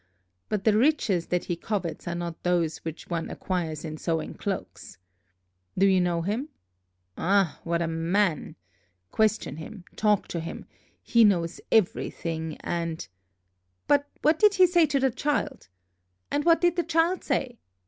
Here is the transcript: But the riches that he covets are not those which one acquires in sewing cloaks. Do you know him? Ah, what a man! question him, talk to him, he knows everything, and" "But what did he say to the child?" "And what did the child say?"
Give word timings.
But 0.49 0.63
the 0.63 0.75
riches 0.75 1.27
that 1.27 1.43
he 1.43 1.55
covets 1.55 2.07
are 2.07 2.15
not 2.15 2.41
those 2.41 2.79
which 2.79 3.07
one 3.07 3.29
acquires 3.29 3.85
in 3.85 3.97
sewing 3.97 4.33
cloaks. 4.33 4.97
Do 5.77 5.85
you 5.85 6.01
know 6.01 6.23
him? 6.23 6.49
Ah, 7.19 7.59
what 7.63 7.83
a 7.83 7.87
man! 7.87 8.55
question 9.11 9.57
him, 9.57 9.85
talk 9.95 10.27
to 10.29 10.39
him, 10.39 10.65
he 11.03 11.23
knows 11.23 11.61
everything, 11.71 12.57
and" 12.61 13.07
"But 13.87 14.07
what 14.23 14.39
did 14.39 14.55
he 14.55 14.65
say 14.65 14.87
to 14.87 14.99
the 14.99 15.11
child?" 15.11 15.67
"And 16.31 16.45
what 16.45 16.61
did 16.61 16.77
the 16.77 16.83
child 16.83 17.23
say?" 17.23 17.59